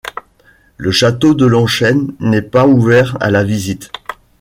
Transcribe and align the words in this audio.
Le 0.77 0.89
château 0.89 1.35
de 1.35 1.45
Longchêne 1.45 2.15
n'est 2.19 2.41
pas 2.41 2.65
ouvert 2.65 3.17
à 3.21 3.29
la 3.29 3.43
visite. 3.43 3.91